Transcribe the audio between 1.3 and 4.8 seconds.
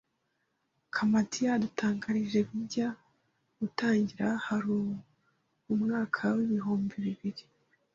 yadutangarije bijya gutangira hari